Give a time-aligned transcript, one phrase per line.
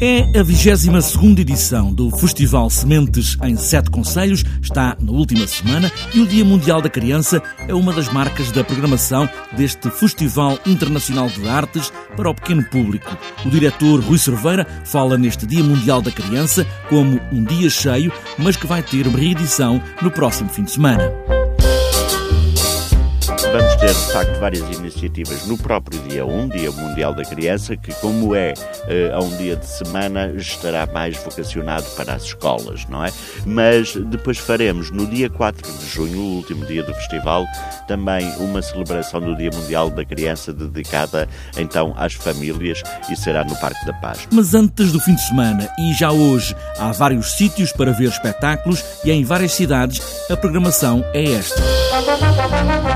[0.00, 0.86] É a 22
[1.40, 6.80] edição do Festival Sementes em Sete Conselhos, está na última semana e o Dia Mundial
[6.80, 12.34] da Criança é uma das marcas da programação deste Festival Internacional de Artes para o
[12.34, 13.18] pequeno público.
[13.44, 18.56] O diretor Rui Cerveira fala neste Dia Mundial da Criança como um dia cheio, mas
[18.56, 21.12] que vai ter uma reedição no próximo fim de semana
[23.78, 28.34] ter, de facto, várias iniciativas no próprio dia 1, Dia Mundial da Criança, que, como
[28.34, 33.12] é uh, a um dia de semana, estará mais vocacionado para as escolas, não é?
[33.46, 37.46] Mas depois faremos, no dia 4 de junho, o último dia do festival,
[37.86, 43.54] também uma celebração do Dia Mundial da Criança dedicada, então, às famílias e será no
[43.56, 44.26] Parque da Paz.
[44.32, 48.84] Mas antes do fim de semana, e já hoje, há vários sítios para ver espetáculos
[49.04, 51.62] e em várias cidades a programação é esta.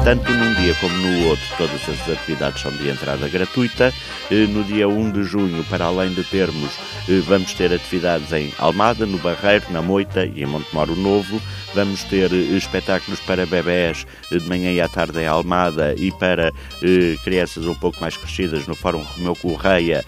[0.05, 3.93] Tanto num dia como no outro, todas as atividades são de entrada gratuita.
[4.31, 6.73] Eh, no dia 1 de junho, para além de termos,
[7.09, 11.41] eh, vamos ter atividades em Almada, no Barreiro, na Moita e em Montemoro Novo.
[11.75, 16.53] Vamos ter eh, espetáculos para bebés de manhã e à tarde em Almada e para
[17.25, 20.05] crianças um pouco mais crescidas no Fórum Romeu Correia,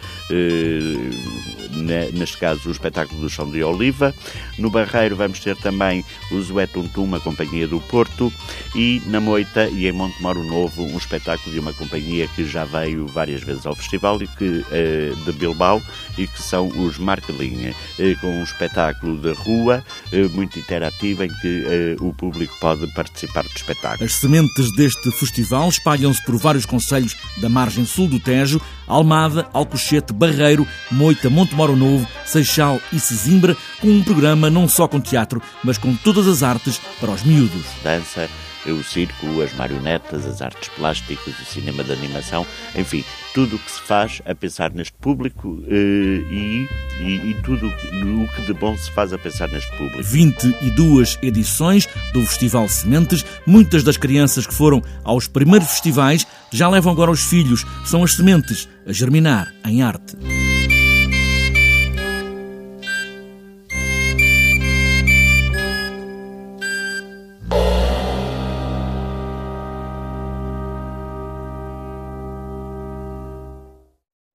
[2.12, 4.14] neste caso o espetáculo do Chão de Oliva.
[4.58, 8.32] No Barreiro vamos ter também o Zué Tuntum, a Companhia do Porto,
[8.74, 13.06] e na Moita e em Montemoro Novo, um espetáculo de uma companhia que já veio
[13.06, 15.82] várias vezes ao festival e que eh, de Bilbao
[16.16, 21.28] e que são os Markelinha, eh, com um espetáculo de rua eh, muito interativo em
[21.28, 24.04] que o público pode participar do espetáculo.
[24.04, 30.12] As sementes deste festival espalham-se por vários conselhos da margem sul do Tejo, Almada, Alcochete,
[30.12, 35.78] Barreiro, Moita, Montemoro Novo, Seixal e Sesimbra, com um programa não só com teatro, mas
[35.78, 37.64] com todas as artes para os miúdos.
[37.82, 38.28] Dança,
[38.72, 43.70] o circo, as marionetas, as artes plásticas, o cinema de animação, enfim, tudo o que
[43.70, 46.68] se faz a pensar neste público eh, e,
[47.00, 50.02] e, e, tudo o que de bom se faz a pensar neste público.
[50.02, 53.24] 22 edições do Festival Sementes.
[53.46, 57.66] Muitas das crianças que foram aos primeiros festivais já levam agora os filhos.
[57.84, 60.16] São as sementes a germinar em arte.